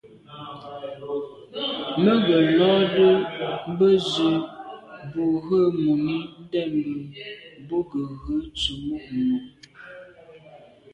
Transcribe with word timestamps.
Mə́ 2.01 2.13
ngə́ 2.21 2.41
lódə́ 2.57 3.13
bə̄ 3.77 3.91
zə̄ 4.11 4.33
bū 5.11 5.23
rə̂ 5.47 5.63
mùní 5.81 6.15
ndɛ̂mbə́ 6.43 7.29
bú 7.67 7.77
gə̀ 7.89 8.07
rə̌ 8.23 8.37
tsə̀mô' 8.57 9.05
nù. 9.27 9.35